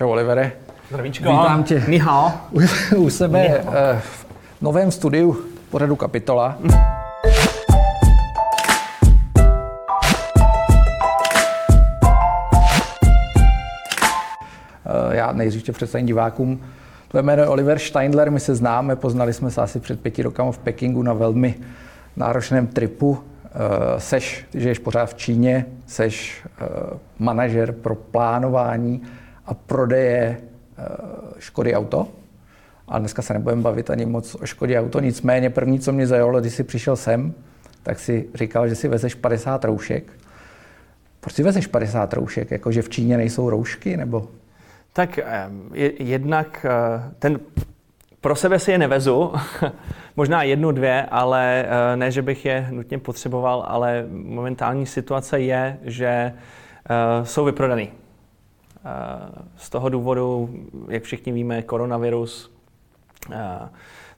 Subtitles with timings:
[0.00, 0.52] Čau Olivere.
[0.88, 1.24] Zdravíčko.
[1.24, 1.82] Vítám tě.
[1.88, 2.32] Ni hao.
[2.50, 2.60] U,
[2.96, 3.62] u sebe eh,
[4.00, 6.58] v novém studiu pořadu Kapitola.
[14.86, 16.60] Eh, Já nejdřív tě představím divákům.
[17.08, 20.52] Tvoje jméno je Oliver Steindler, my se známe, poznali jsme se asi před pěti rokama
[20.52, 21.54] v Pekingu na velmi
[22.16, 23.18] náročném tripu.
[23.44, 26.46] Eh, Seš, žiješ pořád v Číně, seš
[27.18, 29.02] manažer pro plánování
[29.50, 30.36] a prodeje
[30.78, 30.84] eh,
[31.38, 32.08] Škody Auto.
[32.88, 36.40] A dneska se nebudeme bavit ani moc o Škodě Auto, nicméně první, co mě zajímalo,
[36.40, 37.34] když jsi přišel sem,
[37.82, 40.12] tak si říkal, že si vezeš 50 roušek.
[41.20, 42.50] Proč si vezeš 50 roušek?
[42.50, 44.28] Jakože v Číně nejsou roušky, nebo
[44.92, 47.40] Tak eh, je- jednak eh, ten
[48.20, 49.32] pro sebe si je nevezu,
[50.16, 56.32] možná jednu, dvě, ale ne, že bych je nutně potřeboval, ale momentální situace je, že
[57.22, 57.90] jsou vyprodaný.
[59.56, 60.50] Z toho důvodu,
[60.88, 62.52] jak všichni víme, koronavirus,
[63.32, 63.68] eh,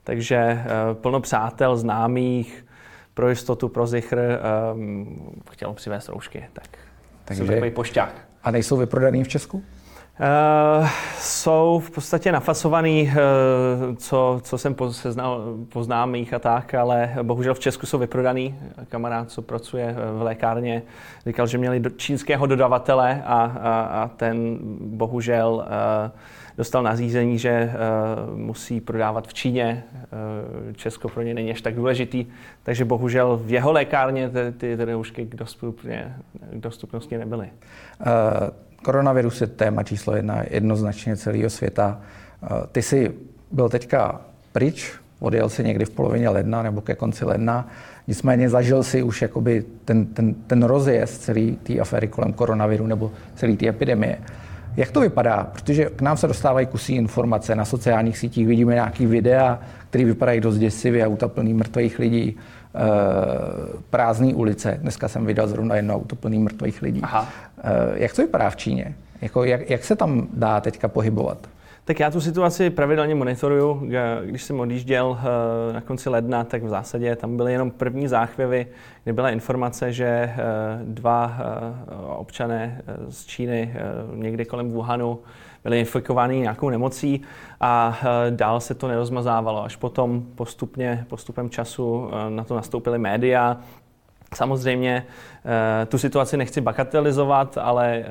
[0.05, 2.66] takže eh, plno přátel, známých,
[3.14, 4.38] pro jistotu, pro zichr, eh,
[5.50, 6.68] chtělo přivést roušky, tak
[7.24, 8.28] Takže- jsem takový pošťák.
[8.44, 9.62] a nejsou vyprodaný v Česku?
[10.20, 16.74] Uh, jsou v podstatě nafasovaný, uh, co, co jsem po, seznal, po známých a tak,
[16.74, 18.55] ale bohužel v Česku jsou vyprodaný.
[18.88, 20.83] Kamarád, co pracuje v lékárně,
[21.27, 26.18] říkal, že měli čínského dodavatele a, a, a ten bohužel uh,
[26.58, 27.72] dostal nařízení, že
[28.30, 29.84] uh, musí prodávat v Číně.
[30.66, 32.27] Uh, Česko pro ně není až tak důležitý,
[32.62, 36.16] takže bohužel v jeho lékárně ty, ty, roušky k, dostupně,
[36.52, 37.48] k dostupnosti nebyly.
[38.06, 38.50] Eh,
[38.83, 42.00] Koronavirus je téma číslo jedna jednoznačně celého světa.
[42.42, 43.12] Eh, Ty jsi
[43.50, 44.20] byl teďka
[44.52, 47.69] pryč, odjel si někdy v polovině ledna nebo ke konci ledna,
[48.06, 53.11] nicméně zažil si už jakoby ten, ten, ten rozjezd celé té aféry kolem koronaviru nebo
[53.34, 54.19] celé té epidemie.
[54.77, 55.44] Jak to vypadá?
[55.52, 60.41] Protože k nám se dostávají kusí informace na sociálních sítích, vidíme nějaký videa, které vypadají
[60.41, 62.36] dost děsivě, auta plný mrtvých lidí,
[63.90, 64.78] prázdné ulice.
[64.83, 67.00] Dneska jsem viděl zrovna jedno auto plný mrtvých lidí.
[67.02, 67.28] Aha.
[67.58, 68.94] Eh, Jak to vypadá v Číně?
[69.22, 71.38] Jako, jak, jak se tam dá teďka pohybovat?
[71.84, 73.88] Tak já tu situaci pravidelně monitoruju.
[74.24, 78.66] Když jsem odjížděl eh, na konci ledna, tak v zásadě tam byly jenom první záchvěvy,
[79.05, 80.36] kde byla informace, že eh,
[80.84, 83.80] dva eh, občané eh, z Číny eh,
[84.16, 85.18] někde kolem Wuhanu
[85.64, 87.23] byli infikováni nějakou nemocí
[87.61, 89.64] a eh, dál se to nerozmazávalo.
[89.64, 93.56] Až potom postupně, postupem času eh, na to nastoupily média,
[94.34, 95.06] Samozřejmě
[95.83, 98.05] eh, tu situaci nechci bagatelizovat, ale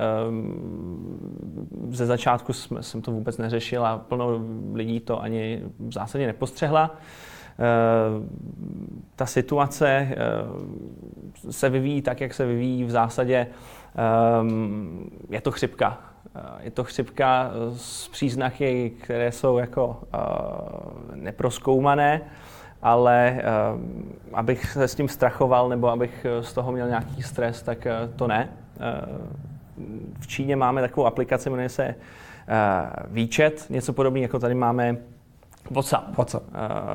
[1.90, 4.42] ze začátku jsem to vůbec neřešil a plno
[4.74, 6.96] lidí to ani v zásadě nepostřehla.
[6.96, 7.64] Eh,
[9.16, 10.16] Ta situace
[11.50, 13.48] se vyvíjí tak, jak se vyvíjí v zásadě.
[15.30, 16.11] Je to chřipka.
[16.36, 20.18] Eh, Je to chřipka s příznaky, které jsou jako eh,
[21.16, 22.22] neproskoumané
[22.84, 23.42] ale
[24.34, 28.28] abych se s tím strachoval nebo abych eh, z toho měl nějaký stres, tak to
[28.28, 28.50] ne.
[30.20, 31.96] V Číně máme takovou aplikaci, jmenuje se
[33.08, 34.98] Výčet, něco podobného, jako tady máme
[35.72, 36.18] WhatsApp.
[36.18, 36.46] WhatsApp.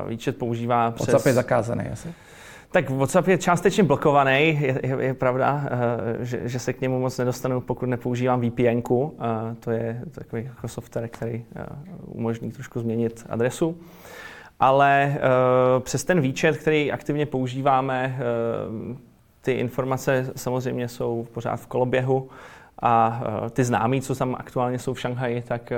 [0.07, 1.07] Výčet používá přes...
[1.07, 2.13] WhatsApp je zakázaný asi.
[2.71, 6.99] Tak WhatsApp je částečně blokovaný, je, je, je pravda, eh, že, že se k němu
[6.99, 9.17] moc nedostanu, pokud nepoužívám VPN-ku.
[9.19, 11.65] Eh, To je takový jako software, který eh,
[12.05, 13.77] umožní trošku změnit adresu.
[14.59, 15.17] Ale
[15.79, 18.19] přes ten výčet, který aktivně používáme,
[19.41, 22.29] ty informace samozřejmě jsou pořád v koloběhu
[22.81, 25.71] a ty známí, co tam aktuálně jsou v Šanghaji, tak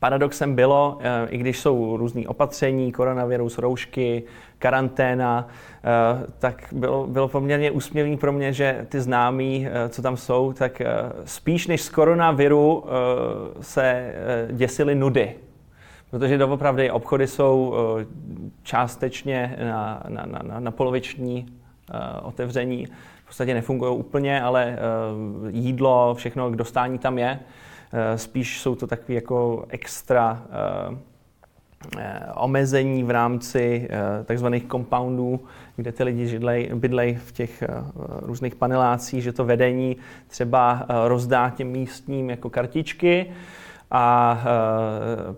[0.00, 4.22] Paradoxem bylo, eh, i když jsou různé opatření, koronavirus, roušky,
[4.58, 10.16] karanténa, eh, tak bylo, bylo poměrně úsměvný pro mě, že ty známí, eh, co tam
[10.16, 10.82] jsou, tak
[11.24, 12.84] spíš než z koronaviru
[13.60, 14.14] se
[14.52, 15.34] děsily nudy.
[16.10, 17.74] Protože doopravdy obchody jsou
[18.62, 21.46] částečně na, na, na, na, poloviční
[22.22, 22.86] otevření.
[23.24, 24.78] V podstatě nefungují úplně, ale
[25.50, 27.38] jídlo, všechno k dostání tam je.
[27.92, 30.96] Eh, Spíš jsou to takové jako extra eh,
[31.98, 33.88] eh, omezení v rámci
[34.24, 35.40] takzvaných compoundů,
[35.76, 37.62] kde ty lidi židlej, bydlej v těch
[38.22, 39.96] různých panelácích, že to vedení
[40.28, 43.26] třeba rozdá těm místním jako kartičky
[43.90, 44.38] a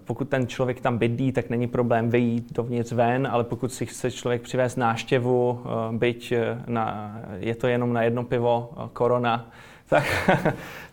[0.05, 4.11] pokud ten člověk tam bydlí, tak není problém vyjít dovnitř ven, ale pokud si chce
[4.11, 5.61] člověk přivést náštěvu,
[5.93, 6.35] byť
[6.67, 9.47] na, je to jenom na jedno pivo, korona,
[9.89, 10.31] tak,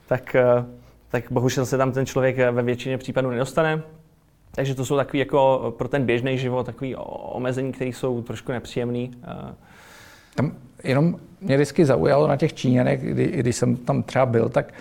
[0.07, 0.35] tak,
[1.11, 3.81] tak bohužel se tam ten člověk ve většině případů nedostane.
[4.51, 9.11] Takže to jsou takový jako pro ten běžný život takový omezení, které jsou trošku nepříjemný.
[9.23, 9.53] Eh,
[10.35, 10.51] Tam
[10.83, 14.73] jenom mě vždycky zaujalo na těch Číňanech, kdy, když jsem tam třeba byl, tak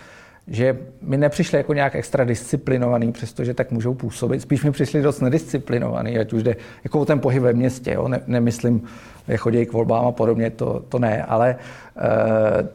[0.49, 4.41] že mi nepřišli jako nějak extra disciplinovaný, přestože tak můžou působit.
[4.41, 7.93] Spíš mi přišli dost nedisciplinovaný, ať už jde jako o ten pohyb ve městě.
[7.93, 8.09] Jo?
[8.09, 8.83] Ne, nemyslím,
[9.29, 12.69] že chodí k volbám a podobně, to, to ne, ale e,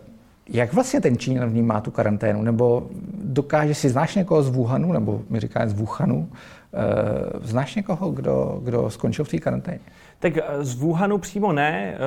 [0.51, 2.41] jak vlastně ten Číňan vnímá tu karanténu?
[2.41, 2.87] Nebo
[3.23, 6.29] dokáže si, znáš někoho z Wuhanu, nebo mi říká z Wuhanu,
[6.73, 9.79] e, znáš někoho, kdo, kdo skončil v té karanténě?
[10.19, 11.97] Tak eh, z Wuhanu přímo ne,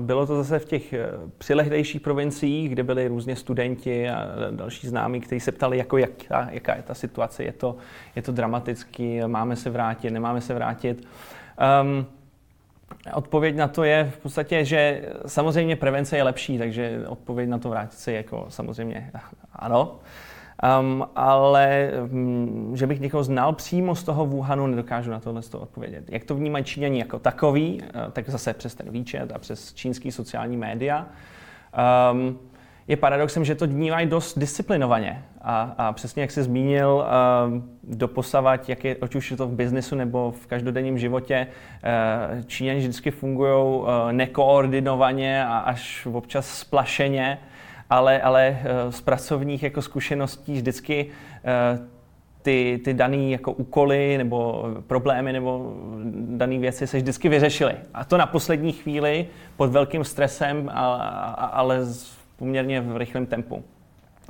[0.00, 0.94] bylo to zase v těch
[1.38, 6.10] přilehlejších provinciích, kde byli různě studenti a další známí, kteří se ptali, jako jak,
[6.50, 7.76] jaká je ta situace, je to,
[8.16, 11.08] je to dramatický, máme se vrátit, nemáme se vrátit.
[11.82, 12.06] Um,
[13.14, 17.68] Odpověď na to je v podstatě, že samozřejmě prevence je lepší, takže odpověď na to
[17.68, 19.10] vrátit se jako samozřejmě
[19.52, 19.98] ano.
[20.80, 26.04] Um, ale um, že bych někoho znal přímo z toho Wuhanu, nedokážu na tohle odpovědět.
[26.08, 30.12] Jak to vnímají Číňani jako takový, uh, tak zase přes ten výčet a přes čínský
[30.12, 31.06] sociální média.
[32.12, 32.38] Um,
[32.88, 35.24] je paradoxem, že to vnímají dost disciplinovaně.
[35.42, 37.06] A, a přesně jak jsi zmínil,
[37.48, 37.62] uh,
[37.96, 42.78] doposavat, jak je, ať už je to v biznesu nebo v každodenním životě, uh, Číňani
[42.78, 47.38] vždycky fungují uh, nekoordinovaně a až občas splašeně,
[47.90, 51.86] ale, ale uh, z pracovních jako zkušeností vždycky uh,
[52.42, 55.74] ty, ty dané jako úkoly nebo problémy nebo
[56.14, 57.74] dané věci se vždycky vyřešily.
[57.94, 59.26] A to na poslední chvíli
[59.56, 61.78] pod velkým stresem, a, a, ale
[62.36, 63.64] poměrně v rychlém tempu.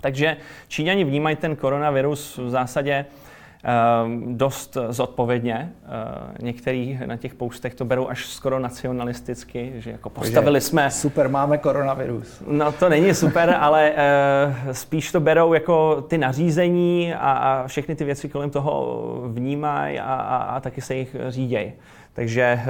[0.00, 0.36] Takže
[0.68, 3.06] Číňani vnímají ten koronavirus v zásadě
[3.64, 5.72] Uh, dost zodpovědně.
[5.82, 10.90] Uh, některý na těch postech to berou až skoro nacionalisticky, že jako postavili Takže jsme...
[10.90, 12.42] Super, máme koronavirus.
[12.46, 17.94] No to není super, ale uh, spíš to berou jako ty nařízení a, a všechny
[17.94, 21.72] ty věci kolem toho vnímají a, a, a taky se jich řídějí.
[22.14, 22.66] Takže eh,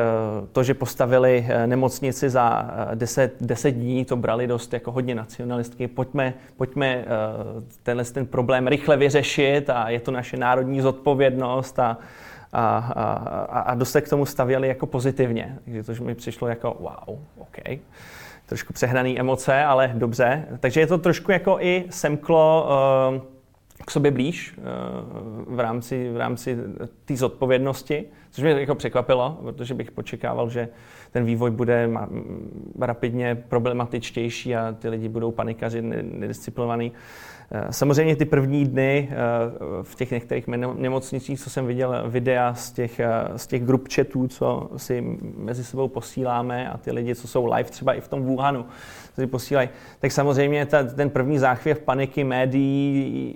[0.52, 5.14] to, že postavili eh, nemocnici za 10, eh, 10 dní, to brali dost jako hodně
[5.14, 5.88] nacionalistky.
[5.88, 7.04] Pojďme, pojďme
[7.82, 11.98] tenhle ten problém rychle vyřešit a je to naše národní zodpovědnost a,
[12.52, 15.58] a, a, a dost se k tomu stavěli jako pozitivně.
[15.64, 17.78] Takže to mi přišlo jako wow, OK.
[18.46, 20.44] Trošku přehnaný emoce, ale dobře.
[20.60, 22.68] Takže je to trošku jako i semklo
[23.86, 24.54] k sobě blíž
[25.46, 26.56] v rámci, v rámci
[27.04, 28.06] té zodpovědnosti.
[28.32, 30.68] Což mě jako překvapilo, protože bych počekával, že
[31.10, 31.90] ten vývoj bude
[32.80, 36.92] rapidně problematičtější a ty lidi budou panikaři, nedisciplinovaný.
[37.54, 39.16] Eh, samozřejmě ty první dny eh,
[39.82, 44.28] v těch některých nemocnicích, co jsem viděl videa z těch, eh, z těch grup chatů,
[44.28, 48.22] co si mezi sebou posíláme a ty lidi, co jsou live třeba i v tom
[48.22, 48.66] Wuhanu,
[49.14, 49.68] si posílají,
[50.00, 53.34] tak samozřejmě ta, ten první záchvěv paniky médií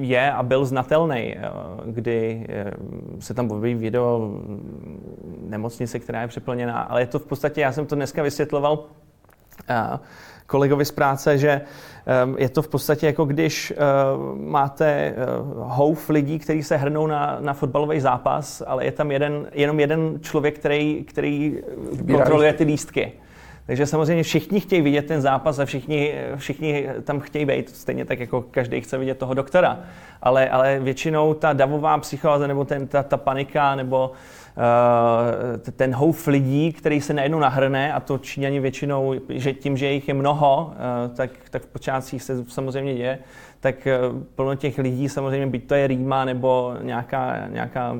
[0.00, 1.36] je a byl znatelný,
[1.86, 2.46] kdy
[3.18, 4.40] se tam objeví video
[5.48, 8.84] nemocnice, která je přeplněná, ale je to v podstatě, já jsem to dneska vysvětloval
[10.50, 11.60] kolegovi z práce, že
[12.06, 15.16] Ehm, je to v podstatě jako když ehm, máte ehm,
[15.56, 20.18] houf lidí, kteří se hrnou na, na fotbalový zápas, ale je tam jeden, jenom jeden
[20.20, 21.58] člověk, který, který
[22.12, 23.12] kontroluje ty lístky.
[23.66, 28.20] Takže samozřejmě všichni chtějí vidět ten zápas a všichni, všichni tam chtějí být, stejně tak
[28.20, 29.78] jako každý chce vidět toho doktora.
[30.22, 34.10] Ale, ale většinou ta davová psychóza nebo ten, ta, ta panika nebo
[34.56, 39.86] uh, ten houf lidí, který se najednou nahrne a to Číňani většinou, že tím, že
[39.86, 43.18] jich je mnoho, uh, tak, tak v počátcích se samozřejmě děje,
[43.60, 47.96] tak uh, plno těch lidí samozřejmě, byť to je rýma nebo nějaká, nějaká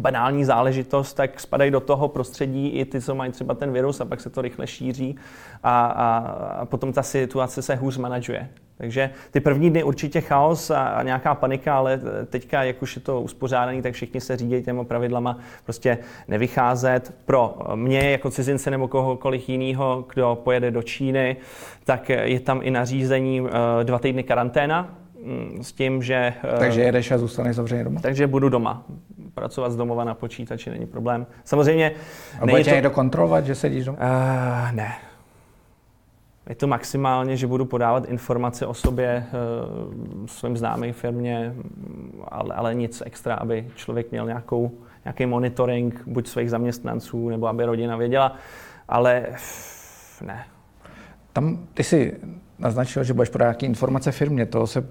[0.00, 4.04] banální záležitost, tak spadají do toho prostředí i ty, co mají třeba ten virus a
[4.04, 5.16] pak se to rychle šíří
[5.62, 6.18] a, a,
[6.60, 8.48] a potom ta situace se hůř manažuje.
[8.76, 13.02] Takže ty první dny určitě chaos a, a nějaká panika, ale teďka, jak už je
[13.02, 15.98] to uspořádané, tak všichni se řídí těma pravidlama, prostě
[16.28, 17.14] nevycházet.
[17.24, 21.36] Pro mě jako cizince nebo kohokoliv jiného, kdo pojede do Číny,
[21.84, 26.34] tak je tam i nařízení eh, dva týdny karanténa, mm, s tím, že...
[26.54, 28.00] Eh, takže jedeš a zůstaneš zavřený doma?
[28.00, 28.84] Takže budu doma
[29.34, 31.26] pracovat z domova na počítači není problém.
[31.44, 31.92] Samozřejmě...
[32.40, 32.74] A bude tě to...
[32.74, 33.98] někdo kontrolovat, že sedíš doma?
[33.98, 34.94] Uh, ne.
[36.48, 41.54] Je to maximálně, že budu podávat informace o sobě uh, svým známým firmě,
[42.28, 44.72] ale, ale nic extra, aby člověk měl nějakou,
[45.04, 48.36] nějaký monitoring buď svých zaměstnanců, nebo aby rodina věděla,
[48.88, 49.26] ale
[50.26, 50.44] ne.
[51.32, 52.20] Tam ty si
[52.58, 54.46] naznačil, že budeš podat nějaké informace firmě.
[54.46, 54.84] To se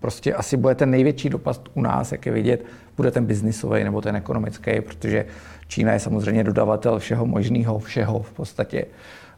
[0.00, 2.64] prostě asi bude ten největší dopad u nás, jak je vidět,
[2.96, 5.26] bude ten biznisový nebo ten ekonomický, protože
[5.68, 8.84] Čína je samozřejmě dodavatel všeho možného, všeho v podstatě.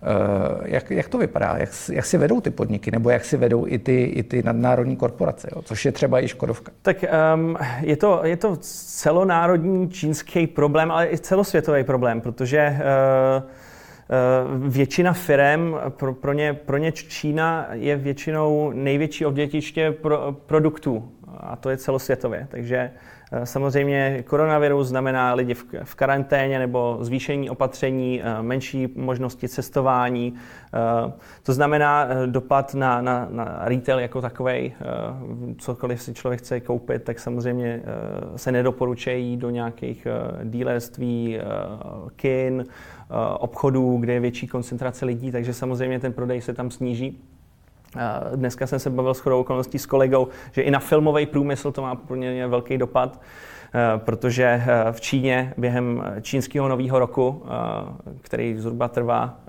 [0.02, 1.56] Eh, jak, jak to vypadá?
[1.56, 2.90] Jak, jak si vedou ty podniky?
[2.90, 5.48] Nebo jak si vedou i ty, i ty nadnárodní korporace?
[5.56, 5.62] Jo?
[5.62, 6.72] Což je třeba i Škodovka.
[6.82, 8.56] Tak um, je, to, je to
[9.00, 13.42] celonárodní čínský problém, ale i celosvětový problém, protože uh,
[14.59, 21.57] většina firm, pro, pro, ně, pro ně Čína je většinou největší odvětiště pro, produktů a
[21.57, 22.47] to je celosvětově.
[22.50, 22.91] Takže
[23.33, 30.35] Eh, samozřejmě koronavirus znamená lidi v karanténě nebo zvýšení opatření, eh, menší možnosti cestování.
[30.35, 31.12] Eh,
[31.43, 34.75] to znamená dopad na, na, na retail jako takový.
[35.59, 37.83] Cokoliv si člověk chce koupit, tak samozřejmě
[38.37, 40.07] se nedoporučují do nějakých
[40.45, 41.38] dílerství,
[42.17, 42.65] kin,
[43.38, 47.25] obchodů, kde je větší koncentrace lidí, takže samozřejmě ten prodej se tam sníží.
[48.35, 51.83] Dneska jsem se bavil s chodou okolností s kolegou, že i na filmový průmysl to
[51.83, 53.27] má poměrně velký dopad, eh,
[53.96, 57.50] protože eh, v Číně během čínského nového roku, eh,
[58.20, 59.40] který zhruba trvá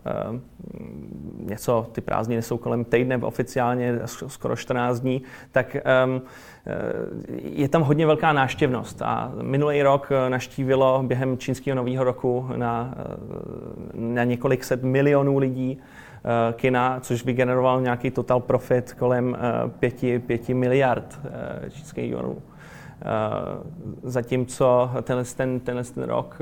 [1.40, 5.22] něco, ty prázdniny jsou kolem týdne, oficiálně skoro 14 dní,
[5.52, 6.22] tak ehm,
[7.42, 9.02] je tam hodně velká náštěvnost.
[9.02, 12.96] A minulý rok naštívilo během čínského nového roku na,
[13.94, 15.82] na několik set milionů lidí
[16.24, 19.38] Eh, kina, což by generoval nějaký total profit kolem
[19.80, 22.42] 5, 5 miliard eh, čínských jonů.
[23.02, 23.06] Eh,
[24.04, 26.42] zatímco tenhle ten, tenhle ten rok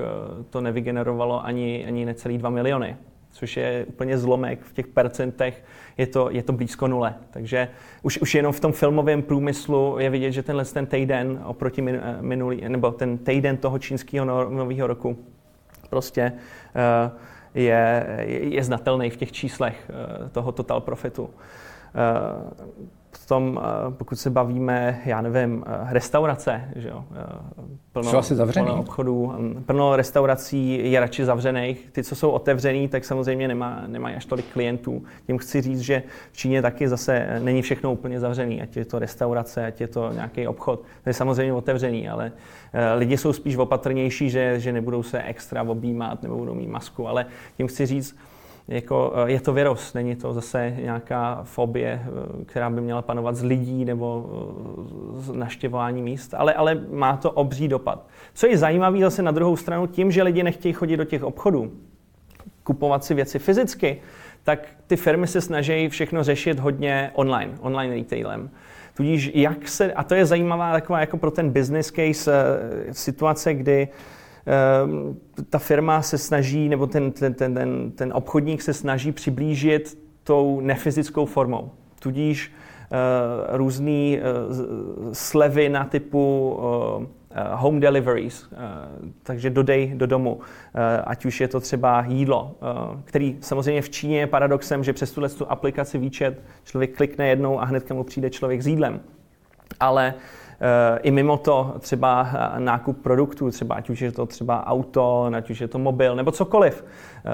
[0.50, 2.98] to nevygenerovalo ani, ani necelý 2 miliony,
[3.32, 5.64] což je úplně zlomek v těch percentech,
[5.98, 7.16] je to, je to blízko nule.
[7.32, 7.70] Takže
[8.02, 11.84] už, už jenom v tom filmovém průmyslu je vidět, že tenhle ten týden oproti
[12.22, 15.18] minulý, nebo ten týden toho čínského no, nového roku
[15.90, 16.32] prostě
[17.12, 17.18] uh,
[17.56, 21.30] je, je znatelný v těch číslech eh, toho total profitu.
[23.18, 27.04] Eh, Potom, eh, pokud se bavíme, já nevím, restaurace, že jo,
[27.92, 31.90] plno, asi plno obchodů, hm, plno restaurací je radši zavřených.
[31.92, 35.04] Ty, co jsou otevřený, tak samozřejmě nemá, nemají až tolik klientů.
[35.26, 39.00] Tím chci říct, že v Číně taky zase není všechno úplně zavřený, ať je to
[39.00, 40.80] restaurace, ať je to nějaký obchod.
[41.04, 42.32] To je samozřejmě otevřený, ale
[42.74, 47.08] Eh, lidi jsou spíš opatrnější, že, že nebudou se extra objímat nebo budou mít masku,
[47.08, 47.26] ale
[47.58, 48.18] tím chci říct,
[48.68, 53.36] jako, eh, je to virus, není to zase nějaká fobie, eh, která by měla panovat
[53.36, 54.30] z lidí nebo
[55.14, 58.08] z naštěvování míst, ale, ale má to obří dopad.
[58.34, 61.72] Co je zajímavé zase na druhou stranu, tím, že lidi nechtějí chodit do těch obchodů,
[62.64, 64.02] kupovat si věci fyzicky,
[64.44, 68.50] tak ty firmy se snaží všechno řešit hodně online, online retailem.
[68.94, 72.60] Tudíž jak se, a to je zajímavá taková jako pro ten business case
[72.92, 74.17] situace, kdy uh,
[75.50, 80.62] ta firma se snaží, nebo ten, ten, ten, ten, ten obchodník se snaží přiblížit tou
[80.62, 81.72] nefyzickou formou.
[82.00, 84.20] Tudíž uh, různé uh,
[85.14, 86.58] slevy na typu
[87.00, 87.06] uh,
[87.38, 88.58] Eh, home deliveries, eh,
[89.24, 90.40] takže dodej do domu,
[90.76, 92.56] eh, ať už je to třeba jídlo,
[93.04, 97.60] který samozřejmě v Číně je paradoxem, že přes tuhle tu aplikaci výčet člověk klikne jednou
[97.60, 99.00] a hned mu přijde člověk s jídlem.
[99.80, 100.14] Ale
[101.02, 105.62] i mimo to třeba nákup produktů, třeba ať už je to třeba auto, ať už
[105.62, 106.86] je to mobil nebo cokoliv.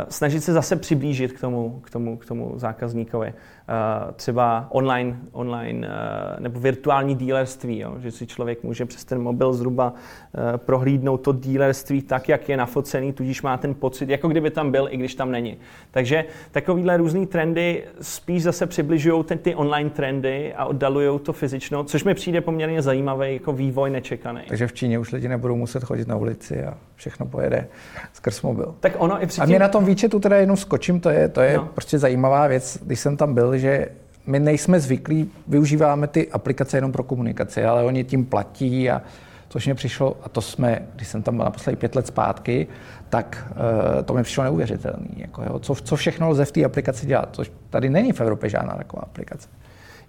[0.10, 3.34] Snažit se zase přiblížit k tomu, k tomu, k tomu zákazníkovi.
[3.70, 9.22] Eh, třeba online, online eh, nebo virtuální dílerství, jo, že si člověk může přes ten
[9.22, 14.28] mobil zhruba eh, prohlídnout to dílerství tak, jak je nafocený, tudíž má ten pocit, jako
[14.28, 15.58] kdyby tam byl, i když tam není.
[15.92, 22.04] Takže takovýhle různý trendy spíš zase přibližují ty online trendy a oddalují to fyzično, což
[22.04, 22.82] mi přijde poměrně
[23.18, 24.42] zajímavý jako vývoj nečekaný.
[24.48, 27.68] Takže v Číně už lidi nebudou muset chodit na ulici a všechno pojede
[28.14, 28.76] skrz mobil.
[28.80, 29.44] Tak ono i předtím...
[29.44, 31.66] A mě na tom výčetu teda jenom skočím, to je, to je no.
[31.74, 32.80] prostě zajímavá věc.
[32.86, 33.88] Když jsem tam byl, že
[34.26, 39.02] my nejsme zvyklí, využíváme ty aplikace jenom pro komunikaci, ale oni tím platí a
[39.50, 42.68] což mě přišlo, a to jsme, když jsem tam byl naposledy pět let zpátky,
[43.10, 45.08] tak uh, to mi přišlo neuvěřitelné.
[45.16, 48.50] Jako, jo, co, co všechno lze v té aplikaci dělat, což tady není v Evropě
[48.50, 49.48] žádná taková aplikace.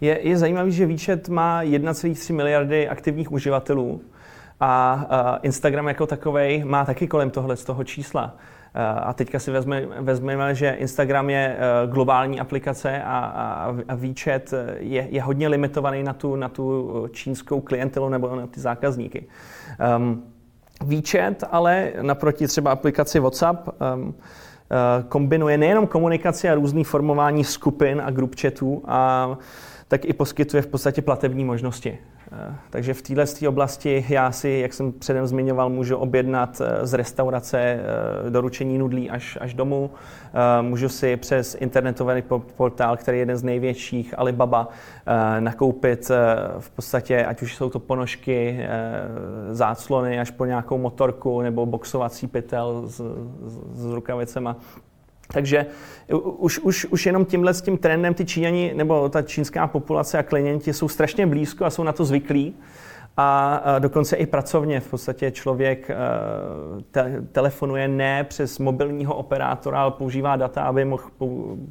[0.04, 4.00] Je, je zajímavé, že výčet má 1,3 miliardy aktivních uživatelů
[4.60, 8.36] a uh, Instagram jako takový má taky kolem tohle z toho čísla.
[9.02, 14.52] A teďka si vezme, vezmeme, že Instagram je eh, globální aplikace a, a, a výčet
[14.52, 19.26] eh, je, je hodně limitovaný na tu, na tu čínskou klientelu nebo na ty zákazníky.
[19.96, 20.22] Um,
[20.84, 24.14] výčet ale naproti třeba aplikaci WhatsApp um,
[25.08, 29.28] kombinuje nejenom komunikaci a různý formování skupin a group chatů, a
[29.94, 31.98] tak i poskytuje v podstatě platební možnosti.
[32.32, 36.94] Eh, takže v téhle oblasti já si, jak jsem předem zmiňoval, můžu objednat eh, z
[36.94, 39.90] restaurace eh, doručení nudlí až, až domů.
[40.60, 42.22] Můžu si přes internetový
[42.56, 44.68] portál, který je jeden z největších, Alibaba,
[45.40, 46.10] nakoupit
[46.58, 48.66] v podstatě, ať už jsou to ponožky,
[49.50, 52.96] záclony, až po nějakou motorku nebo boxovací pytel s,
[53.46, 54.56] s, s rukavicema.
[55.32, 55.66] Takže
[56.38, 60.22] už, už, už jenom tímhle s tím trendem ty Číňani nebo ta čínská populace a
[60.22, 62.54] klienti jsou strašně blízko a jsou na to zvyklí.
[63.16, 65.94] a dokonce i pracovně v podstatě člověk eh,
[66.90, 71.04] te- telefonuje ne přes mobilního operátora, ale používá data, aby mohl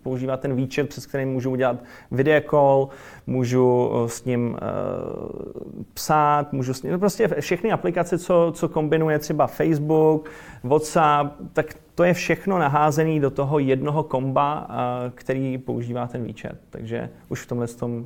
[0.04, 2.90] používat ten výčet, přes který můžu udělat video call,
[3.28, 8.70] můžu eh, s ním uh, psát, můžu s ním, no prostě všechny aplikace, co, co
[8.70, 10.30] kombinuje třeba Facebook,
[10.64, 14.76] WhatsApp, tak to je všechno naházené do toho jednoho komba, uh,
[15.16, 16.58] který používá ten výčet.
[16.70, 18.06] Takže už v tomhle tom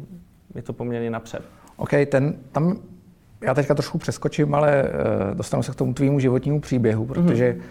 [0.56, 1.41] je to poměrně napřed.
[1.77, 2.77] OK, ten, tam
[3.41, 7.62] já teďka trošku přeskočím, ale uh, dostanu se k tomu tvýmu životnímu příběhu, protože mm-hmm.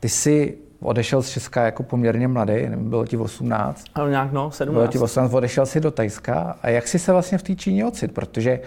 [0.00, 3.84] ty jsi odešel z Česka jako poměrně mladý, nevím, bylo ti 18.
[3.94, 4.74] Ale nějak no, 17.
[4.74, 6.56] Bylo ti 18, odešel si do Tajska.
[6.62, 8.12] A jak jsi se vlastně v té Číně ocit?
[8.12, 8.60] Protože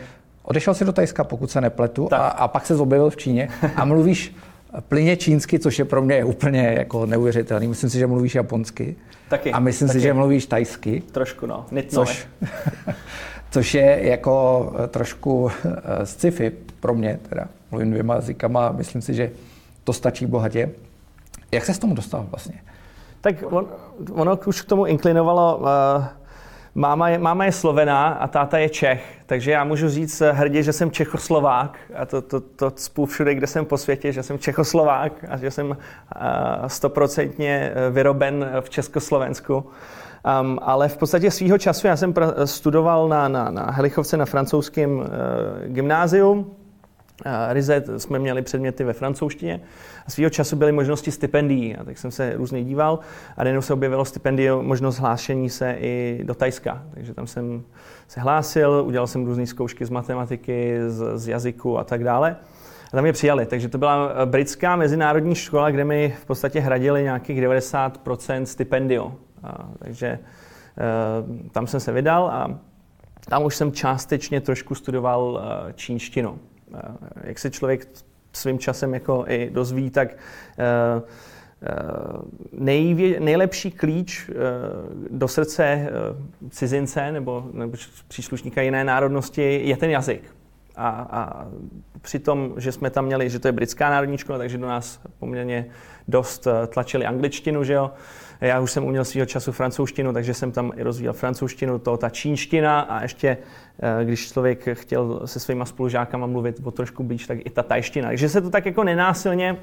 [0.43, 3.85] odešel si do Tajska, pokud se nepletu, a, a pak se objevil v Číně a
[3.85, 4.35] mluvíš
[4.81, 7.67] plyně čínsky, což je pro mě úplně jako neuvěřitelný.
[7.67, 8.95] Myslím si, že mluvíš japonsky.
[9.29, 9.51] Taky.
[9.51, 9.99] A myslím taky.
[9.99, 11.03] si, že mluvíš tajsky.
[11.11, 11.65] Trošku, no.
[11.87, 12.27] Což,
[13.51, 19.13] což je jako eh, trošku eh, sci-fi pro mě, teda mluvím dvěma jazykama, myslím si,
[19.13, 19.31] že
[19.83, 20.71] to stačí bohatě.
[21.51, 22.61] Jak se s tomu dostal vlastně?
[23.21, 23.67] Tak on,
[24.11, 25.57] ono už k tomu inklinovalo.
[25.57, 26.05] Uh,
[26.75, 30.73] máma, je, máma je Slovená a táta je Čech, takže já můžu říct hrdě, že
[30.73, 35.13] jsem Čechoslovák a to, to, to spů všude, kde jsem po světě, že jsem Čechoslovák
[35.29, 35.77] a že jsem
[36.67, 39.55] stoprocentně uh, vyroben v Československu.
[40.41, 42.13] Um, ale v podstatě svýho času já jsem
[42.45, 45.05] studoval na, na, na Helichovce na francouzském uh,
[45.67, 46.55] gymnáziu.
[47.49, 49.61] Rize jsme měli předměty ve francouzštině.
[50.07, 52.99] A svýho času byly možnosti stipendií, a tak jsem se různě díval.
[53.37, 56.83] A najednou se objevilo stipendium, možnost hlášení se i do Tajska.
[56.93, 57.63] Takže tam jsem
[58.07, 62.35] se hlásil, udělal jsem různé zkoušky z matematiky, z, z jazyku a tak dále.
[62.87, 63.45] A tam mě přijali.
[63.45, 69.15] Takže to byla britská mezinárodní škola, kde mi v podstatě hradili nějakých 90% stipendium.
[69.43, 70.19] A, takže e,
[71.51, 72.59] tam jsem se vydal a
[73.29, 76.39] tam už jsem částečně trošku studoval e, čínštinu.
[76.75, 77.87] E, jak se člověk
[78.33, 80.15] svým časem jako i dozví, tak e,
[82.51, 84.29] nejvě, nejlepší klíč
[85.09, 85.89] do srdce
[86.49, 87.77] cizince nebo, nebo
[88.07, 90.35] příslušníka jiné národnosti je ten jazyk.
[90.75, 91.47] A, a
[92.01, 94.99] při tom, že jsme tam měli, že to je britská národní škola, takže do nás
[95.19, 95.65] poměrně
[96.07, 97.91] dost tlačili angličtinu, že jo,
[98.47, 102.09] já už jsem uměl svého času francouzštinu, takže jsem tam i rozvíjel francouzštinu, to ta
[102.09, 103.37] čínština a ještě,
[103.79, 108.07] eh, když člověk chtěl se svýma spolužákama mluvit o trošku blíž, tak i ta tajština.
[108.07, 109.57] Takže se to tak jako nenásilně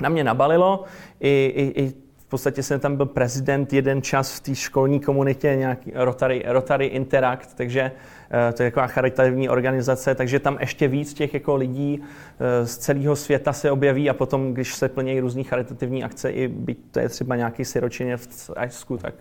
[0.00, 0.84] na mě nabalilo.
[1.20, 1.92] I, i, i
[2.28, 6.86] v podstatě jsem tam byl prezident jeden čas v té školní komunitě, nějaký Rotary, Rotary
[6.86, 7.92] Interact, takže
[8.30, 12.76] Eh, to je taková charitativní organizace, takže tam ještě víc těch jako lidí eh, z
[12.76, 17.00] celého světa se objeví a potom, když se plnějí různé charitativní akce, i byť to
[17.00, 19.14] je třeba nějaký siročině v Ajsku, tak,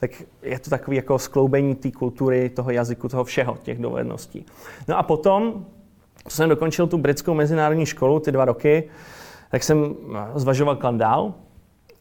[0.00, 0.10] tak
[0.42, 4.46] je to takový jako skloubení té kultury, toho jazyku, toho všeho, těch dovedností.
[4.88, 5.66] No a potom,
[6.28, 8.84] co jsem dokončil tu britskou mezinárodní školu, ty dva roky,
[9.50, 11.34] tak jsem eh, zvažoval kam dál.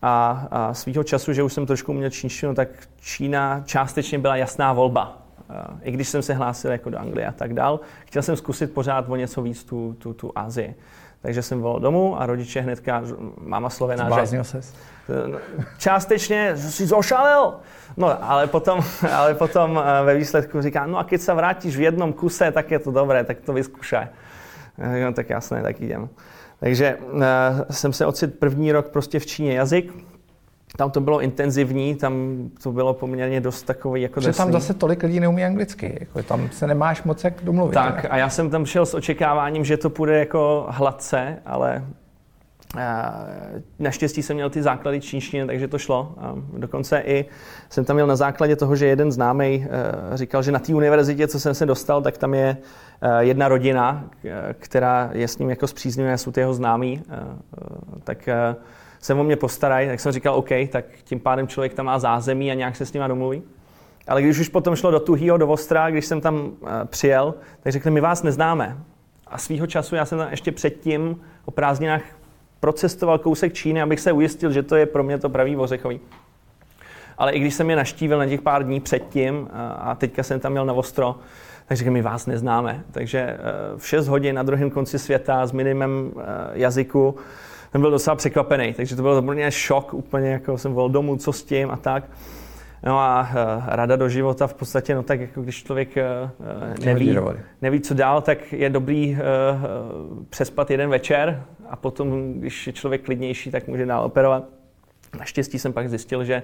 [0.01, 4.73] A, a svýho času, že už jsem trošku uměl čínštinu, tak Čína částečně byla jasná
[4.73, 5.25] volba
[5.81, 9.05] i když jsem se hlásil jako do Anglie a tak dál, chtěl jsem zkusit pořád
[9.09, 10.75] o něco víc tu, tu, tu Asii.
[11.21, 13.03] Takže jsem volal domů a rodiče hnedka,
[13.41, 14.49] máma slovená, Zbláznil že...
[14.49, 14.75] ses?
[15.77, 17.53] Částečně jsi zošalel.
[17.97, 18.79] No, ale potom,
[19.13, 22.71] ale potom eh, ve výsledku říká, no a když se vrátíš v jednom kuse, tak
[22.71, 24.07] je to dobré, tak to vyzkušaj.
[25.03, 26.09] No, tak jasné, tak jdem.
[26.59, 27.21] Takže uh,
[27.71, 29.93] jsem se ocit první rok prostě v Číně jazyk,
[30.77, 35.03] tam to bylo intenzivní, tam to bylo poměrně dost takový jako Protože tam zase tolik
[35.03, 37.73] lidí neumí anglicky, jako tam se nemáš moc jak domluvit.
[37.73, 38.09] Tak ne?
[38.09, 41.83] a já jsem tam šel s očekáváním, že to půjde jako hladce, ale
[43.79, 46.15] Naštěstí jsem měl ty základy čínštiny, takže to šlo.
[46.57, 47.25] Dokonce i
[47.69, 49.67] jsem tam měl na základě toho, že jeden známý
[50.13, 52.57] e, říkal, že na té univerzitě, co jsem se dostal, tak tam je
[53.01, 54.09] e, jedna rodina,
[54.59, 57.03] která je s ním jako zpříznivá, jsou ty jeho známí.
[58.03, 58.29] Tak
[58.99, 62.51] se o mě postarají, tak jsem říkal OK, tak tím pádem člověk tam má zázemí
[62.51, 63.43] a nějak se s nima domluví.
[64.07, 66.51] Ale když už potom šlo do Tuhýho, do Vostra, když jsem tam
[66.85, 67.33] přijel,
[67.63, 68.77] tak řekli, my vás neznáme.
[69.27, 72.01] A svýho času já jsem tam ještě předtím o prázdninách
[72.59, 75.99] procestoval kousek Číny, abych se ujistil, že to je pro mě to pravý Vořechový.
[77.17, 80.51] Ale i když jsem je naštívil na těch pár dní předtím a teďka jsem tam
[80.51, 81.15] měl na Vostro,
[81.67, 82.83] tak řekli, my vás neznáme.
[82.91, 83.37] Takže eh,
[83.77, 87.15] v 6 hodin na druhém konci světa s minimem eh, jazyku
[87.71, 91.33] jsem byl docela překvapený, takže to byl úplně šok, úplně jako jsem volal domů, co
[91.33, 92.03] s tím a tak.
[92.85, 97.17] No a uh, rada do života v podstatě, no tak jako když člověk uh, neví,
[97.61, 99.17] neví, co dál, tak je dobrý
[100.29, 104.43] přespat jeden večer a potom, když je člověk klidnější, tak může dál operovat.
[105.19, 106.43] Naštěstí jsem pak zjistil, že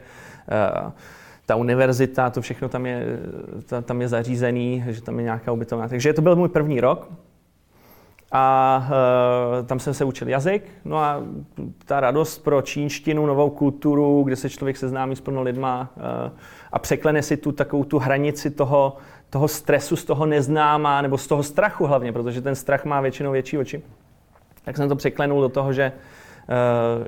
[1.46, 3.06] ta univerzita, to všechno tam je,
[3.84, 5.88] tam je zařízený, že tam je nějaká ubytovna.
[5.88, 7.12] Takže to byl můj první rok.
[8.32, 10.64] A uh, tam jsem se učil jazyk.
[10.86, 11.24] No a
[11.86, 16.04] ta radost pro čínštinu, novou kulturu, kde se člověk seznámí s plno lidma uh,
[16.72, 18.98] a překlene si tu takovou tu hranici toho,
[19.30, 23.32] toho stresu z toho neznáma, nebo z toho strachu hlavně, protože ten strach má většinou
[23.32, 23.82] větší oči.
[24.64, 25.92] Tak jsem to překlenul do toho, že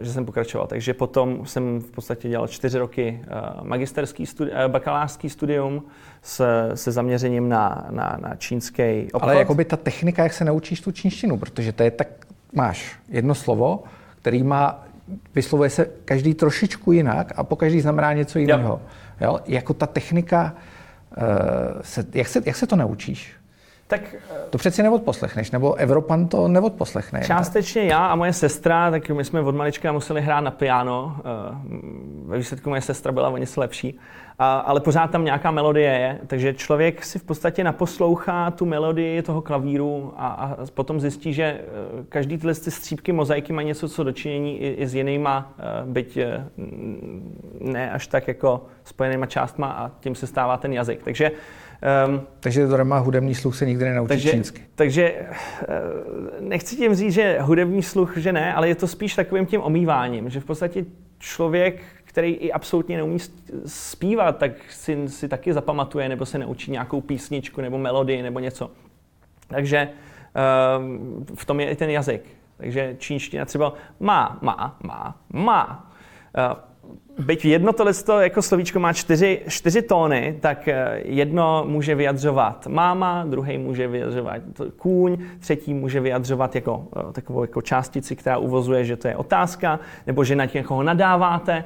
[0.02, 0.68] že jsem pokračoval.
[0.68, 5.84] Takže potom jsem v podstatě dělal čtyři roky uh, magisterský studi- uh, bakalářský studium
[6.22, 9.24] se, se zaměřením na, na, na čínský obchod.
[9.24, 12.08] Ale jakoby ta technika, jak se naučíš tu čínštinu, protože to je tak,
[12.54, 13.84] máš jedno slovo,
[14.22, 14.84] který má,
[15.36, 18.82] vyslovuje se každý trošičku jinak a po každý znamená něco jiného.
[19.22, 19.28] Jo.
[19.28, 19.40] Jo?
[19.46, 20.56] Jako ta technika,
[21.82, 23.34] se, jak, se, jak se to naučíš?
[23.88, 24.16] Tak,
[24.50, 27.22] to přeci neodposlechneš, nebo Evropan to neodposlechne.
[27.26, 31.16] Částečně já a moje sestra, tak my jsme od malička museli hrát na piano.
[31.20, 31.24] Eh,
[32.26, 34.00] ve výsledku moje sestra byla o něco lepší.
[34.40, 39.22] A, ale pořád tam nějaká melodie je, takže člověk si v podstatě naposlouchá tu melodii
[39.22, 41.64] toho klavíru a, a potom zjistí, že eh,
[42.10, 46.20] každý tyhle ty střípky mozaiky mají něco co dočinění i, i s jinýma, eh, byť
[47.60, 51.04] ne až tak jako spojenýma částma a tím se stává ten jazyk.
[51.04, 51.32] Takže
[52.08, 54.62] Um, takže to má hudební sluch se nikdy nenaučí takže, čínsky.
[54.76, 55.68] Takže eh,
[56.40, 60.30] nechci tím říct, že hudební sluch, že ne, ale je to spíš takovým tím omýváním,
[60.30, 60.86] že v podstatě
[61.20, 63.20] člověk, který i absolutně neumí
[63.66, 68.72] zpívat, tak si, si taky zapamatuje nebo se naučí nějakou písničku nebo melodii nebo něco.
[69.48, 69.90] Takže
[70.78, 72.22] um, v tom je i ten jazyk.
[72.58, 75.92] Takže čínština třeba má, má, má, má.
[76.52, 76.73] Uh,
[77.20, 83.26] byť jedno tohle jako slovíčko má čtyři, čtyři tóny, tak eh, jedno může vyjadřovat máma,
[83.30, 84.42] druhý může vyjadřovat
[84.78, 89.80] kůň, třetí může vyjadřovat jako eh, takovou jako částici, která uvozuje, že to je otázka,
[90.08, 91.64] nebo že na někoho nadáváte.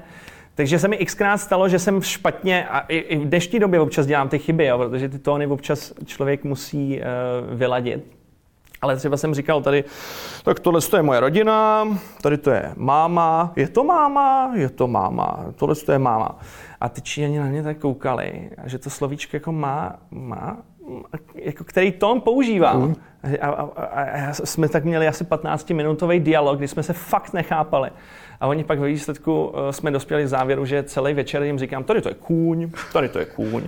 [0.55, 4.29] Takže se mi xkrát stalo, že jsem špatně, a i v dnešní době občas dělám
[4.29, 8.16] ty chyby, jo, protože ty tóny občas člověk musí uh, vyladit.
[8.81, 9.83] Ale třeba jsem říkal tady,
[10.43, 11.87] tak tohle je moje rodina,
[12.21, 16.39] tady to je máma, je to máma, je to máma, tohle to je máma.
[16.81, 20.57] A ty Číňani na mě tak koukali, že to slovíčko jako má, má,
[21.35, 22.81] jako který tón používám.
[22.81, 22.95] Mm.
[23.41, 27.89] A, a, a, a jsme tak měli asi 15-minutový dialog, kdy jsme se fakt nechápali.
[28.39, 31.83] A oni pak ve výsledku eh, jsme dospěli k závěru, že celý večer jim říkám,
[31.83, 33.63] tady to je kůň, tady to je kůň,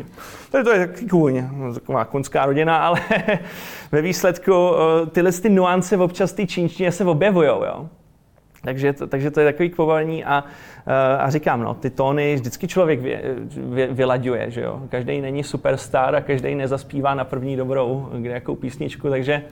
[0.51, 3.01] tady to je taky kůň, no, taková kunská rodina, ale
[3.91, 7.47] ve výsledku eh, tyhle ty nuance občas té čínštině se objevují.
[7.47, 7.89] Jo?
[8.62, 10.43] Takže to, takže to je takový kvovalní a,
[10.88, 13.22] eh, a říkám, no, ty tóny vždycky člověk vy,
[13.56, 14.82] vy, vylaďuje, že jo.
[14.89, 19.43] Každý není superstar a každý nezaspívá na první dobrou kde jakou písničku, takže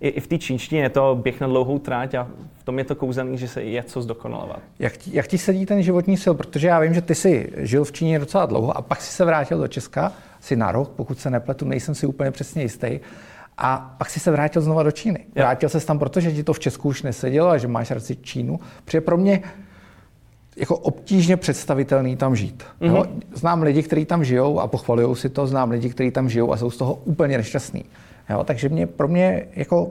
[0.00, 2.84] i, i v té čínštině je to běh na dlouhou tráť a v tom je
[2.84, 4.60] to kouzelný, že se je co zdokonalovat.
[4.78, 6.34] Jak ti, jak ti sedí ten životní sil?
[6.34, 9.24] Protože já vím, že ty jsi žil v Číně docela dlouho a pak si se
[9.24, 13.00] vrátil do Česka, si na rok, pokud se nepletu, nejsem si úplně přesně jistý.
[13.58, 15.26] A pak si se vrátil znova do Číny.
[15.34, 18.60] Vrátil se tam, protože ti to v Česku už nesedělo a že máš radši Čínu.
[18.84, 19.42] Protože pro mě
[20.56, 22.64] jako obtížně představitelný tam žít.
[22.80, 23.08] Mm-hmm.
[23.34, 26.56] Znám lidi, kteří tam žijou a pochvalují si to, znám lidi, kteří tam žijou a
[26.56, 27.84] jsou z toho úplně nešťastní.
[28.30, 29.90] Jo, takže mě, pro mě jako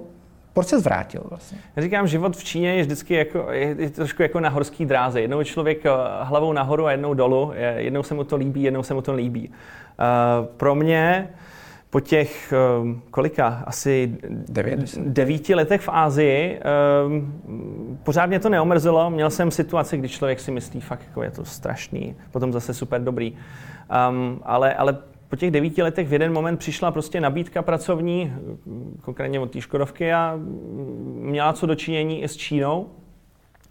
[0.53, 1.57] proč se zvrátil vlastně?
[1.75, 5.21] Já říkám, život v Číně je vždycky jako, je, je trošku jako na horský dráze.
[5.21, 5.89] Jednou je člověk eh,
[6.21, 7.51] hlavou nahoru a jednou dolů.
[7.75, 9.49] Jednou se mu to líbí, jednou se mu to líbí.
[9.49, 11.29] Uh, pro mě
[11.93, 14.97] po těch, um, kolika, asi Devět.
[14.97, 16.59] devíti letech v Ázii,
[17.05, 19.09] um, pořád mě to neomrzelo.
[19.09, 23.01] Měl jsem situaci, kdy člověk si myslí, fakt jako je to strašný, potom zase super
[23.01, 23.33] dobrý.
[24.09, 24.97] Um, ale, ale
[25.29, 28.33] po těch devíti letech v jeden moment přišla prostě nabídka pracovní,
[29.01, 30.39] konkrétně od té Škodovky a
[31.19, 32.87] měla co dočinění i s Čínou.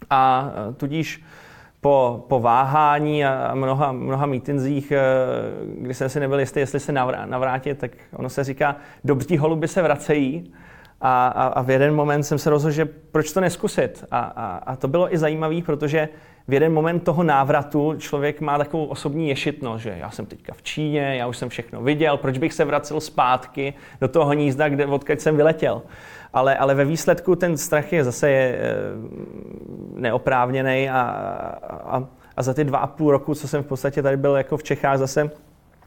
[0.09, 1.23] A tudíž
[1.83, 5.01] po, po váhání a mnoha, mnoha mítinzích, eh,
[5.77, 6.91] kdy jsem si nebyl jistý, jestli se
[7.25, 10.53] navrátit, tak ono se říká, dobří holuby se vracejí.
[11.01, 14.05] A, a, a v jeden moment jsem se rozhodl, že proč to neskusit.
[14.11, 16.09] A, a, a to bylo i zajímavé, protože
[16.47, 20.61] v jeden moment toho návratu člověk má takovou osobní ješitnost, že já jsem teďka v
[20.61, 24.85] Číně, já už jsem všechno viděl, proč bych se vracel zpátky do toho hnízda, kde,
[24.85, 25.81] odkud jsem vyletěl.
[26.33, 28.71] Ale, ale ve výsledku ten strach je zase je, eh,
[29.95, 31.01] neoprávněný a,
[31.85, 34.57] a, a za ty dva a půl roku, co jsem v podstatě tady byl jako
[34.57, 35.29] v Čechách zase,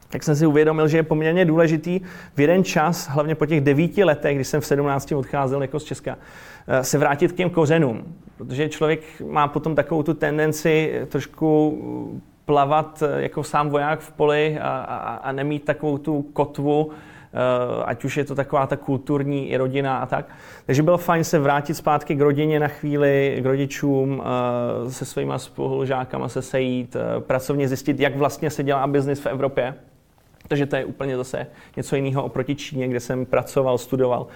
[0.09, 2.01] tak jsem si uvědomil, že je poměrně důležitý
[2.35, 5.83] v jeden čas, hlavně po těch devíti letech, kdy jsem v 17 odcházel jako z
[5.83, 6.17] Česka,
[6.67, 8.03] eh, se vrátit k těm kořenům.
[8.37, 11.77] Protože člověk má potom takovou tu tendenci trošku
[12.45, 16.91] plavat eh, jako sám voják v poli a, a, a nemít takovou tu kotvu,
[17.85, 20.25] ať už je to taková ta kulturní i rodina a tak.
[20.65, 24.23] Takže bylo fajn se vrátit zpátky k rodině na chvíli, k rodičům,
[24.89, 29.73] se svýma spolužákama se sejít, pracovně zjistit, jak vlastně se dělá biznis v Evropě
[30.47, 34.27] takže to je úplně zase něco jiného oproti Číně, kde jsem pracoval, studoval.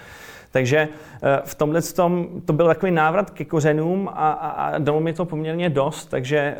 [0.52, 0.88] Takže
[1.22, 5.12] eh, v tomhle tom, to byl takový návrat ke kořenům a, a, a dalo mi
[5.12, 6.56] to poměrně dost, takže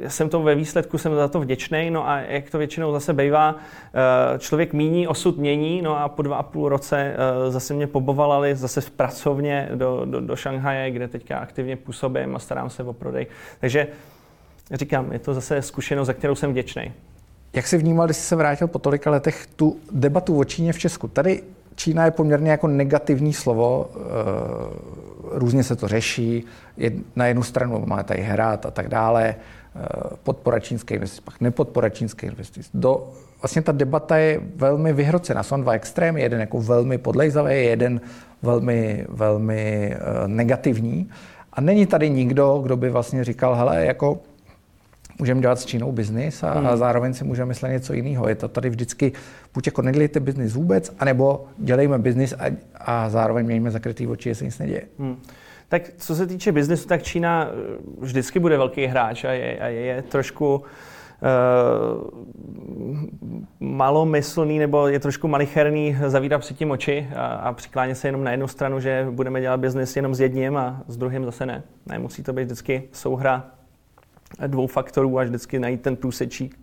[0.00, 1.90] uh, jsem to ve výsledku jsem za to vděčný.
[1.90, 6.22] No a jak to většinou zase bývá, uh, člověk míní, osud mění, no a po
[6.22, 10.90] dva a půl roce uh, zase mě pobovalali zase v pracovně do, do, do Šanghaje,
[10.90, 13.26] kde teďka aktivně působím a starám se o prodej.
[13.60, 13.86] Takže
[14.72, 16.92] říkám, je to zase zkušenost, za kterou jsem vděčný.
[17.52, 20.78] Jak jsi vnímal, když jsi se vrátil po tolika letech, tu debatu o Číně v
[20.78, 21.08] Česku?
[21.08, 21.42] Tady
[21.76, 23.98] Čína je poměrně jako negativní slovo, eh,
[25.32, 26.44] různě se to řeší,
[27.16, 29.88] na jednu stranu máme tady hrát a tak dále, eh,
[30.22, 32.70] podpora čínské investic, pak nepodpora čínské investic.
[32.74, 33.10] Do,
[33.42, 35.42] vlastně ta debata je velmi vyhrocená.
[35.42, 38.00] Jsou dva extrémy, jeden jako velmi podlejzavý, jeden
[38.42, 41.10] velmi, velmi eh, negativní.
[41.52, 44.18] A není tady nikdo, kdo by vlastně říkal, hele, jako
[45.18, 46.66] můžeme dělat s Čínou biznis a, hmm.
[46.66, 48.28] a zároveň si můžeme myslet něco jiného.
[48.28, 49.12] Je to tady vždycky,
[49.54, 54.46] buď jako nedělejte biznis vůbec, anebo dělejme biznis a, a zároveň mějme zakrytý oči, jestli
[54.46, 54.82] nic neděje.
[54.98, 55.16] Hmm.
[55.68, 57.52] Tak co se týče biznesu, tak Čína eh,
[58.00, 60.64] vždycky bude velký hráč a je, a je, je trošku uh,
[63.60, 68.30] malomyslný nebo je trošku malicherný zavírat před tím oči a, a přiklánět se jenom na
[68.30, 71.62] jednu stranu, že budeme dělat biznis jenom s jedním a s druhým zase ne.
[71.86, 73.55] Ne, musí to být vždycky souhra
[74.46, 76.58] dvou faktorů a vždycky najít ten průsečík.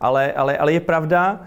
[0.00, 1.40] Ale, ale, ale je pravda,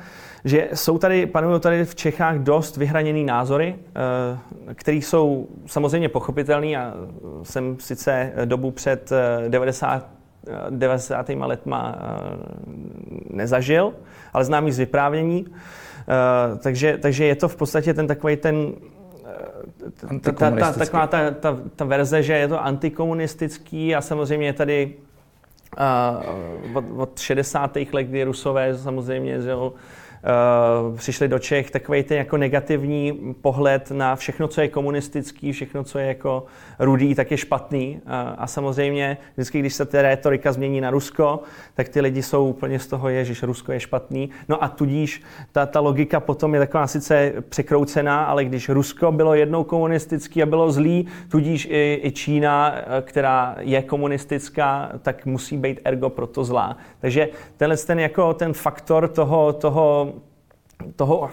[0.46, 6.68] že jsou tady, panují tady v Čechách dost vyhraněný názory, eh, které jsou samozřejmě pochopitelné.
[6.68, 6.94] Já
[7.44, 9.10] jsem sice dobu před
[9.48, 10.10] 90,
[10.48, 11.46] eh, 90.
[11.46, 12.06] letma eh,
[13.30, 13.94] nezažil,
[14.34, 15.46] ale znám z vyprávění.
[16.60, 18.74] Takže, takže je to v podstatě ten takový ten
[20.22, 24.54] ta, ta, ta, taková ta, ta, ta verze, že je to antikomunistický a samozřejmě je
[24.54, 24.94] tady
[26.74, 27.78] od, od 60.
[27.94, 29.80] let, kdy Rusové samozřejmě že jo, uh,
[30.98, 36.00] přišli do Čech, takový ten jako negativní pohled na všechno, co je komunistický, všechno, co
[36.00, 36.46] je jako
[36.80, 38.02] rudý, tak je špatný.
[38.06, 41.40] Uh, a samozřejmě vždycky, když se ta retorika změní na Rusko,
[41.74, 44.30] tak ty lidi jsou úplně z toho, je, že Rusko je špatný.
[44.50, 49.34] No a tudíž ta, ta logika potom je taková sice překroucená, ale když Rusko bylo
[49.34, 55.80] jednou komunistický a bylo zlý, tudíž i, i Čína, která je komunistická, tak musí být
[55.86, 56.78] ergo proto zlá.
[57.00, 60.14] Takže tenhle ten, jako ten faktor toho, toho
[60.96, 61.30] toho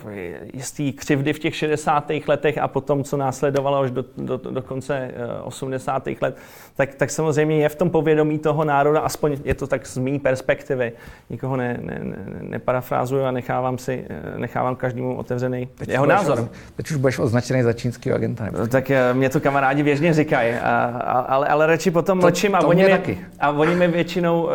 [0.54, 2.10] jistý křivdy v těch 60.
[2.26, 5.10] letech a potom, co následovalo až do, do, do konce
[5.42, 6.06] 80.
[6.08, 6.36] Eh, let,
[6.76, 10.18] tak, tak samozřejmě je v tom povědomí toho národa, aspoň je to tak z mé
[10.18, 10.92] perspektivy.
[11.30, 16.48] Nikoho ne, ne, ne, neparafrázuju a nechávám, si, eh, nechávám každému otevřený teď jeho názor.
[16.76, 18.44] teď už budeš označený za čínský agenta.
[18.44, 18.66] Nebo?
[18.66, 22.54] Tak eh, mě to kamarádi běžně říkají, a, a, ale, ale radši potom to, mlčím
[22.54, 23.18] a, to oni mi, taky.
[23.40, 24.48] a oni mi většinou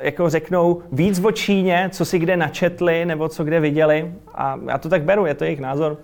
[0.00, 4.78] jako řeknou víc o Číně, co si kde načetli nebo co kde viděli a já
[4.78, 5.96] to tak beru, je to jejich názor.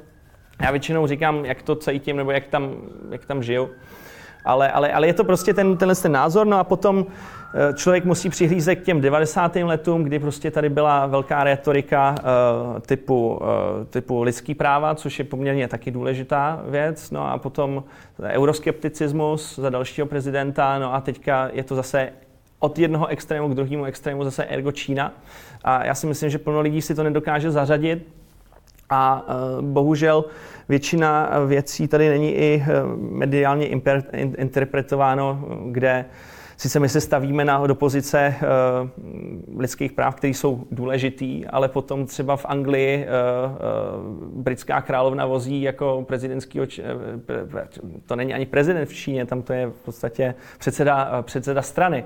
[0.62, 2.74] Já většinou říkám, jak to cítím nebo jak tam,
[3.10, 3.70] jak tam žiju.
[4.44, 7.06] Ale, ale, ale je to prostě ten, tenhle ten názor, no a potom
[7.54, 9.56] eh, člověk musí přihlízet k těm 90.
[9.56, 15.24] letům, kdy prostě tady byla velká retorika uh, typu, uh, typu lidský práva, což je
[15.24, 17.84] poměrně taky důležitá věc, no a potom
[18.22, 22.12] euroskepticismus za dalšího prezidenta, no a teďka je to zase
[22.58, 25.12] od jednoho extrému k druhému extrému zase ergo Čína.
[25.64, 28.19] A já si myslím, že plno lidí si to nedokáže zařadit,
[28.90, 30.24] a e, bohužel
[30.68, 33.66] většina věcí tady není i e, mediálně
[34.36, 36.04] interpretováno, kde
[36.56, 38.36] sice my se stavíme na, do pozice e,
[39.56, 43.06] lidských práv, které jsou důležitý, ale potom třeba v Anglii
[44.32, 46.60] britská královna vozí jako prezidentský,
[48.06, 52.04] to není ani prezident v Číně, tam to je v podstatě předseda, předseda strany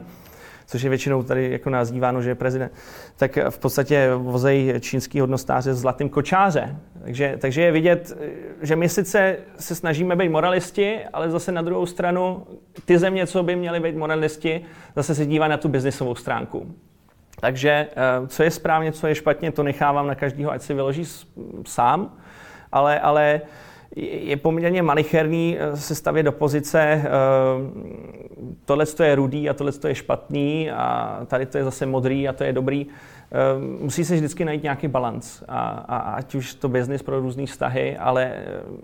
[0.66, 2.72] což je většinou tady jako nazýváno, že je prezident,
[3.16, 6.76] tak v podstatě vozej čínský hodnostáře s zlatým kočáře.
[7.04, 8.18] Takže, takže je vidět,
[8.62, 12.46] že my sice se snažíme být moralisti, ale zase na druhou stranu
[12.84, 14.64] ty země, co by měly být moralisti,
[14.96, 16.74] zase se dívá na tu biznisovou stránku.
[17.40, 21.04] Takže eh, co je správně, co je špatně, to nechávám na každého, ať si vyloží
[21.66, 22.16] sám,
[22.72, 23.40] ale, ale
[23.96, 27.08] je poměrně malicherný eh, se stavět do pozice, eh,
[28.64, 32.44] tohle je rudý a tohle je špatný a tady to je zase modrý a to
[32.44, 32.86] je dobrý.
[32.86, 37.46] Eh, musí se vždycky najít nějaký balans, a, a, ať už to biznis pro různé
[37.46, 38.32] vztahy, ale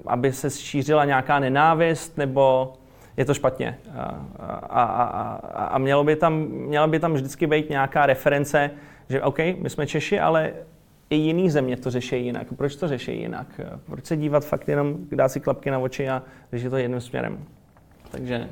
[0.07, 2.73] aby se šířila nějaká nenávist nebo
[3.17, 3.79] je to špatně.
[3.97, 8.71] A, a, a, a mělo by tam, měla by tam vždycky být nějaká reference,
[9.09, 10.53] že OK, my jsme Češi, ale
[11.11, 12.47] i jiný země to řeší jinak.
[12.57, 13.61] Proč to řeší jinak?
[13.87, 17.39] Proč se dívat fakt jenom, dát si klapky na oči a řešit to jedním směrem?
[18.11, 18.49] Takže...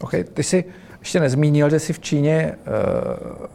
[0.00, 0.64] OK, ty jsi
[0.98, 3.46] ještě nezmínil, že jsi v Číně uh,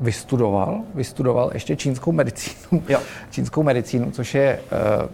[0.00, 3.00] vystudoval, vystudoval ještě čínskou medicínu, jo.
[3.30, 4.60] čínskou medicínu, což je
[5.02, 5.10] uh,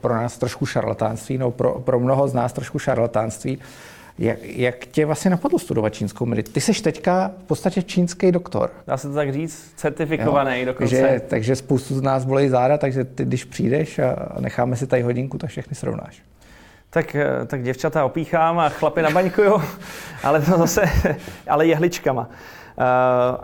[0.00, 3.58] pro nás trošku šarlatánství, no pro, pro mnoho z nás trošku šarlatánství.
[4.18, 6.52] Jak, jak tě vlastně napadlo studovat čínskou medicínu?
[6.54, 8.70] Ty jsi teďka v podstatě čínský doktor.
[8.86, 9.72] Dá se to tak říct?
[9.76, 11.00] Certifikovaný jo, dokonce.
[11.00, 15.02] Takže, takže spoustu z nás bolí záda, takže ty, když přijdeš a necháme si tady
[15.02, 16.22] hodinku, tak všechny srovnáš.
[16.90, 19.62] Tak, eh, tak děvčata opíchám a chlapy nabaňkuju,
[20.22, 20.82] ale to zase,
[21.48, 22.28] ale jehličkama.
[22.78, 22.84] Uh,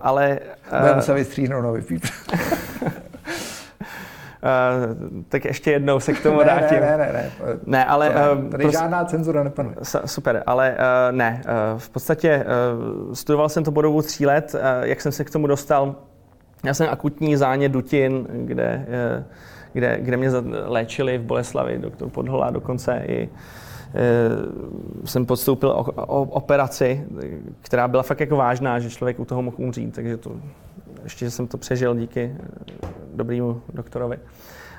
[0.02, 0.38] ale...
[0.72, 2.04] Uh, Budeme se vystříhnout nový píp.
[4.44, 6.80] Uh, tak ještě jednou se k tomu ne, vrátím.
[6.80, 7.12] Ne, ne, ne.
[7.12, 8.10] ne, ne ale...
[8.10, 8.14] Uh,
[8.50, 9.76] tady prostě, žádná cenzura nepanuje.
[10.06, 11.42] Super, ale uh, ne.
[11.44, 12.46] Uh, v podstatě
[13.06, 14.54] uh, studoval jsem to po dobu tří let.
[14.54, 15.94] Uh, jak jsem se k tomu dostal?
[16.64, 18.86] Já jsem akutní zánět dutin, kde,
[19.18, 19.24] uh,
[19.72, 20.30] kde, kde mě
[20.64, 23.28] léčili v Boleslavi, doktor Podhola, dokonce i
[25.04, 27.04] jsem podstoupil o, o, operaci,
[27.60, 30.30] která byla fakt jako vážná, že člověk u toho mohl umřít, takže to
[31.04, 34.18] ještě jsem to přežil díky eh, dobrému doktorovi.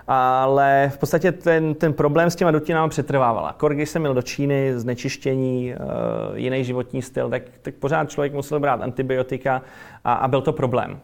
[0.08, 3.54] Ale v podstatě ten, ten problém s těma dutinami přetrvávala.
[3.54, 8.34] Kor, když jsem měl do Číny, znečištění, uh, jiný životní styl, tak, tak pořád člověk
[8.34, 9.62] musel brát antibiotika
[10.04, 11.00] a, a byl to problém.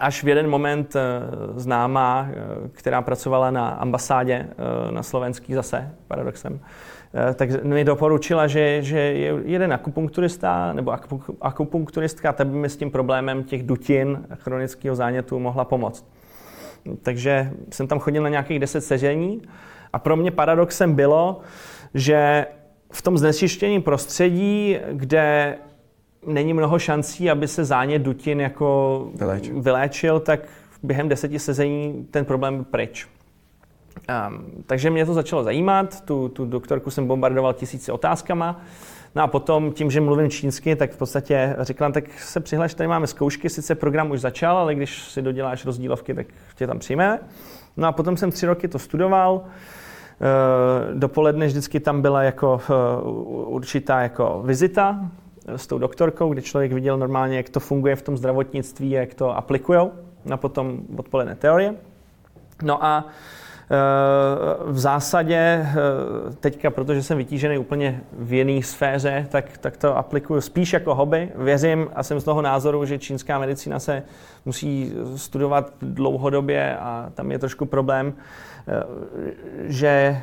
[0.00, 2.28] Až v jeden moment uh, známá,
[2.72, 4.48] která pracovala na ambasádě
[4.90, 6.95] na slovenský zase, paradoxem, Eh,
[7.34, 10.94] tak mi doporučila, že, že je jeden akupunkturista nebo
[11.40, 16.06] akupunkturistka, ta by mi s tím problémem těch dutin chronického zánětu mohla pomoct.
[17.02, 19.42] Takže jsem tam chodil na nějakých 10 sežení
[19.92, 21.40] a pro mě paradoxem bylo,
[21.94, 22.46] že
[22.92, 25.56] v tom znečištěném prostředí, kde
[26.26, 30.40] není mnoho šancí, aby se zánět dutin jako vyléčil, vyléčil tak
[30.82, 33.06] během deseti sezení ten problém byl pryč.
[34.28, 38.60] Um, takže mě to začalo zajímat, tu, tu doktorku jsem bombardoval tisíci otázkama.
[39.14, 42.88] No a potom, tím, že mluvím čínsky, tak v podstatě řekla, tak se přihlaš, tady
[42.88, 47.20] máme zkoušky, sice program už začal, ale když si doděláš rozdílovky, tak tě tam přijme.
[47.76, 49.44] No a potom jsem tři roky to studoval.
[50.20, 52.72] Eh, dopoledne vždycky tam byla jako eh,
[53.46, 55.10] určitá jako vizita
[55.56, 59.36] s tou doktorkou, kde člověk viděl normálně, jak to funguje v tom zdravotnictví, jak to
[59.36, 59.92] aplikujou.
[60.24, 61.74] No a potom odpoledne teorie.
[62.62, 63.04] No a
[64.66, 65.74] v zásadě eh,
[66.40, 71.28] teďka, protože jsem vytížený úplně v jiné sféře, tak, tak to aplikuju spíš jako hobby.
[71.34, 74.02] Věřím a jsem z toho názoru, že čínská medicína se
[74.44, 78.14] musí studovat dlouhodobě a tam je trošku problém,
[78.68, 78.82] eh,
[79.64, 80.22] že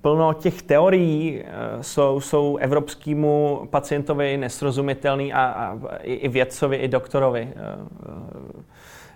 [0.00, 1.44] plno těch teorií
[1.80, 7.48] jsou, jsou evropskému pacientovi nesrozumitelný a, a i vědcovi, i doktorovi.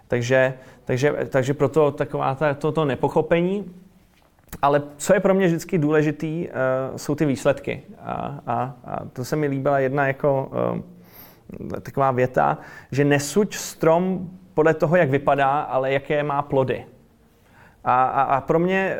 [0.09, 3.75] Takže, takže, takže proto taková ta, to, to nepochopení.
[4.63, 7.83] Ale co je pro mě vždycky důležitý, uh, jsou ty výsledky.
[8.01, 10.51] A, a, a to se mi líbila jedna jako
[11.63, 12.59] uh, taková věta,
[12.91, 16.87] že nesuď strom podle toho, jak vypadá, ale jaké má plody.
[17.85, 18.99] A, a, a pro mě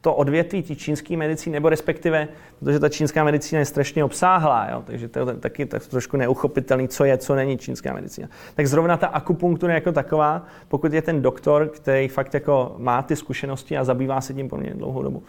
[0.00, 4.82] to odvětví té čínské medicíny, nebo respektive, protože ta čínská medicína je strašně obsáhlá, jo,
[4.86, 8.28] takže to je taky tak trošku neuchopitelný, co je, co není čínská medicína.
[8.54, 13.16] Tak zrovna ta akupunktura jako taková, pokud je ten doktor, který fakt jako má ty
[13.16, 15.22] zkušenosti a zabývá se tím poměrně dlouhou dobu,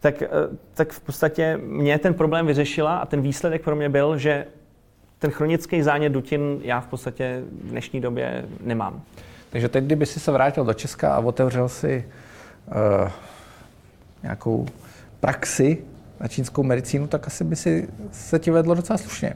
[0.00, 0.28] tak, eh,
[0.74, 4.46] tak v podstatě mě ten problém vyřešila a ten výsledek pro mě byl, že
[5.18, 9.02] ten chronický zánět dutin já v podstatě v dnešní době nemám.
[9.50, 12.04] Takže teď, kdyby si se vrátil do Česka a otevřel si
[13.04, 13.10] uh
[14.22, 14.66] nějakou
[15.20, 15.78] praxi
[16.20, 19.34] na čínskou medicínu, tak asi by si se ti vedlo docela slušně.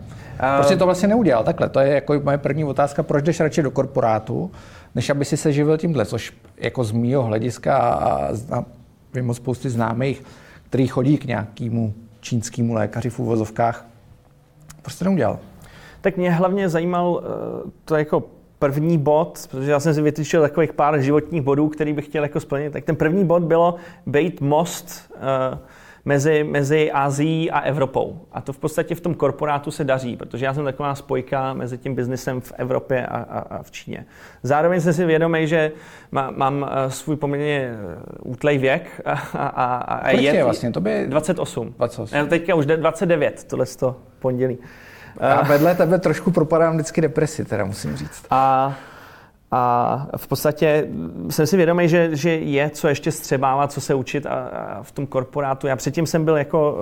[0.56, 1.68] Proč jsi to vlastně neudělal takhle?
[1.68, 4.50] To je jako moje první otázka, proč jdeš radši do korporátu,
[4.94, 8.64] než aby si se živil tímhle, což jako z mýho hlediska a, a
[9.14, 10.22] vím o spousty známých,
[10.68, 13.86] který chodí k nějakému čínskému lékaři v úvozovkách.
[14.98, 15.38] To neudělal?
[16.00, 18.22] Tak mě hlavně zajímal eh, to jako
[18.62, 22.40] první bod, protože já jsem si vytyčil takových pár životních bodů, který bych chtěl jako
[22.40, 23.74] splnit, tak ten první bod bylo
[24.06, 25.58] být most uh,
[26.04, 28.20] mezi, mezi Ázií a Evropou.
[28.32, 31.78] A to v podstatě v tom korporátu se daří, protože já jsem taková spojka mezi
[31.78, 34.06] tím biznesem v Evropě a, a, a v Číně.
[34.42, 35.72] Zároveň jsem si vědomý, že
[36.10, 39.12] má, mám eh, svůj poměrně eh, útlej věk a,
[39.46, 40.72] a, a je, je vlastně?
[40.72, 41.06] To by...
[41.08, 41.74] 28.
[41.78, 42.16] 28.
[42.16, 44.58] Já teďka už 29, tohle to pondělí.
[45.20, 48.24] A vedle tebe trošku propadám vždycky depresi, teda musím říct.
[48.30, 48.74] A,
[49.50, 50.88] a v podstatě
[51.30, 54.92] jsem si vědomý, že, že je co ještě střebávat, co se učit a, a v
[54.92, 55.66] tom korporátu.
[55.66, 56.78] Já předtím jsem byl jako,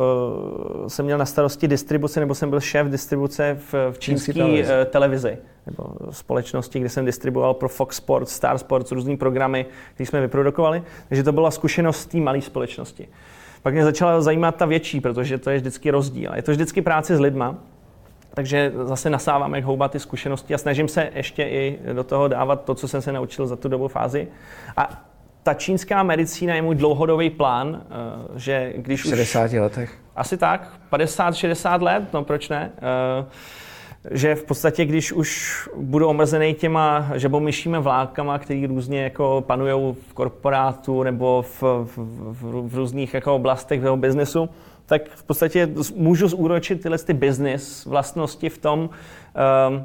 [0.81, 4.73] uh, jsem měl na starosti distribuce, nebo jsem byl šéf distribuce v, v čínské televizi.
[4.73, 10.07] Uh, televizi nebo společnosti, kde jsem distribuoval pro Fox Sports, Star Sports, různý programy, které
[10.07, 10.83] jsme vyprodukovali.
[11.09, 13.09] Takže to byla zkušenost té malé společnosti.
[13.63, 16.33] Pak mě začala zajímat ta větší, protože to je vždycky rozdíl.
[16.35, 17.57] Je to vždycky práce s lidma,
[18.35, 22.65] takže zase nasávám jak houba ty zkušenosti a snažím se ještě i do toho dávat
[22.65, 24.29] to, co jsem se naučil za tu dobu fázi.
[24.77, 25.05] A
[25.43, 27.83] ta čínská medicína je můj dlouhodobý plán,
[28.37, 29.53] že když 60 už...
[29.53, 29.99] letech.
[30.17, 32.73] Asi tak, 50-60 let, no proč ne?
[34.11, 40.15] že v podstatě, když už budu omezený těma žabomyšími vlákama, který různě jako panují v
[40.15, 44.49] korporátu nebo v, v, v, v různých jako oblastech toho biznesu,
[44.91, 49.85] tak v podstatě můžu zúročit tyhle ty business vlastnosti v tom, um,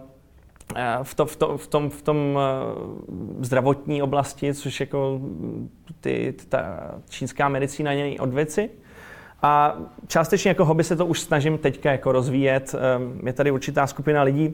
[1.04, 5.22] v, to, v, to, v tom, v tom uh, zdravotní oblasti, což jako
[6.02, 8.70] ty, ta čínská medicína není od věci.
[9.42, 9.78] A
[10.08, 12.76] částečně jako hobby se to už snažím teďka jako rozvíjet.
[12.76, 14.54] Ehm, je tady určitá skupina lidí,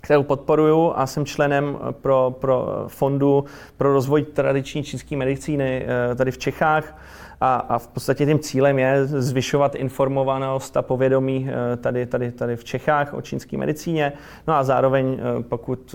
[0.00, 3.44] kterou podporuju a jsem členem pro, pro fondu
[3.76, 6.96] pro rozvoj tradiční čínské medicíny eh, tady v Čechách.
[7.44, 12.56] A, a v podstatě tím cílem je zvyšovat informovanost a povědomí eh, tady, tady, tady
[12.56, 14.12] v Čechách o čínské medicíně.
[14.46, 15.94] No a zároveň, eh, pokud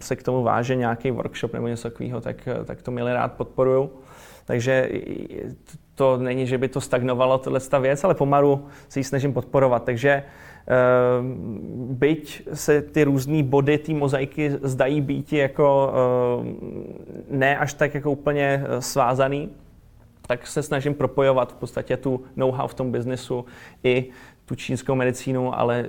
[0.00, 3.90] se k tomu váže nějaký workshop nebo něco takového, tak, tak to milé rád podporuju.
[4.44, 4.88] Takže
[5.94, 9.84] to není, že by to stagnovalo, tohle ta věc, ale pomalu se ji snažím podporovat.
[9.84, 10.24] Takže eh,
[11.90, 16.46] byť se ty různé body té mozaiky zdají být jako eh,
[17.30, 19.50] ne až tak jako úplně eh, svázaný,
[20.28, 23.44] tak se snažím propojovat v podstatě tu know-how v tom biznesu
[23.84, 24.10] i
[24.44, 25.86] tu čínskou medicínu, ale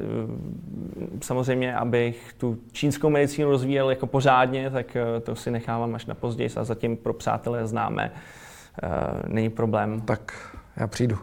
[1.22, 6.50] samozřejmě, abych tu čínskou medicínu rozvíjel jako pořádně, tak to si nechávám až na později
[6.56, 8.12] a zatím pro přátelé známe
[8.84, 10.02] Eh, není problém.
[10.02, 10.34] Tak
[10.78, 11.18] já přijdu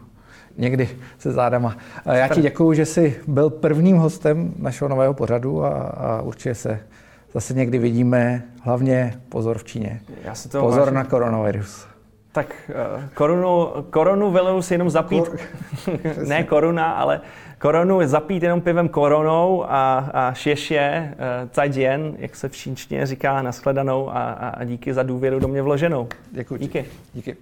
[0.57, 1.77] někdy se zádama.
[2.05, 6.79] Já ti děkuju, že jsi byl prvním hostem našeho nového pořadu a, a určitě se
[7.33, 8.43] zase někdy vidíme.
[8.61, 10.01] Hlavně pozor v Číně.
[10.23, 10.93] Já si to pozor vážím.
[10.93, 11.87] na koronavirus.
[12.37, 15.27] Tak uh, korunu, korunu velou si jenom zapít.
[15.27, 15.39] Kor...
[16.27, 17.21] ne koruna, ale
[17.59, 23.41] koronu zapít jenom pivem koronou a, a šešě, uh, zajděn, jak se v čínštině říká,
[23.41, 26.07] nashledanou a, a díky za důvěru do mě vloženou.
[26.31, 26.57] Děkuji.
[26.57, 26.85] Díky.
[27.13, 27.37] Díky.